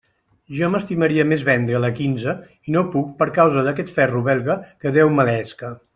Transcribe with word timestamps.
Jo 0.59 0.69
m'estimaria 0.75 1.25
més 1.31 1.43
vendre'l 1.49 1.85
a 1.89 1.91
quinze 1.99 2.35
i 2.71 2.75
no 2.77 2.83
puc 2.97 3.13
per 3.21 3.29
causa 3.39 3.67
d'aquest 3.69 3.93
ferro 3.99 4.23
belga, 4.31 4.57
que 4.83 4.95
Déu 4.97 5.13
maleesca. 5.21 5.73